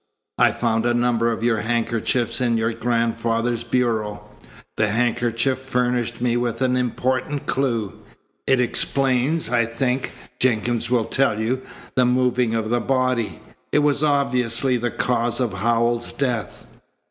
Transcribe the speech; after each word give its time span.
I 0.39 0.51
found 0.51 0.87
a 0.87 0.95
number 0.95 1.31
of 1.31 1.43
your 1.43 1.61
handkerchiefs 1.61 2.41
in 2.41 2.57
your 2.57 2.73
grandfather's 2.73 3.63
bureau. 3.63 4.23
The 4.75 4.87
handkerchief 4.89 5.59
furnished 5.59 6.19
me 6.19 6.37
with 6.37 6.63
an 6.63 6.75
important 6.75 7.45
clue. 7.45 7.99
It 8.47 8.59
explains, 8.59 9.51
I 9.51 9.67
think, 9.67 10.11
Jenkins 10.39 10.89
will 10.89 11.05
tell 11.05 11.39
you, 11.39 11.61
the 11.93 12.05
moving 12.05 12.55
of 12.55 12.71
the 12.71 12.79
body. 12.81 13.41
It 13.71 13.83
was 13.85 14.03
obviously 14.03 14.75
the 14.75 14.89
cause 14.89 15.39
of 15.39 15.53
Howells's 15.53 16.13
death." 16.13 16.65